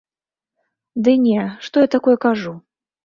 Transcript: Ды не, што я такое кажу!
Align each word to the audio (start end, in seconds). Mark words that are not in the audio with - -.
Ды 1.07 1.11
не, 1.27 1.41
што 1.67 1.75
я 1.85 1.89
такое 1.97 2.17
кажу! 2.29 2.55